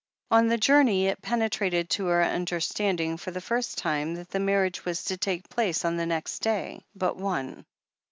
On 0.31 0.47
the 0.47 0.57
journey, 0.57 1.05
it 1.05 1.21
penetrated 1.21 1.87
to 1.91 2.07
her 2.07 2.23
understanding 2.23 3.17
for 3.17 3.29
the 3.29 3.39
first 3.39 3.77
time 3.77 4.15
that 4.15 4.31
the 4.31 4.39
marriage 4.39 4.83
was 4.83 5.03
to 5.03 5.15
take 5.15 5.47
place 5.47 5.85
on 5.85 5.95
the 5.97 6.07
next 6.07 6.39
day 6.39 6.83
but 6.95 7.17
one. 7.17 7.67